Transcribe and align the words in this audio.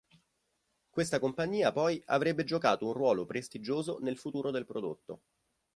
Questa 0.89 1.19
compagnia 1.19 1.71
poi 1.71 2.01
avrebbe 2.07 2.43
giocato 2.43 2.87
un 2.87 2.93
ruolo 2.93 3.27
prestigioso 3.27 3.99
nel 3.99 4.17
futuro 4.17 4.49
del 4.49 4.65
prodotto. 4.65 5.21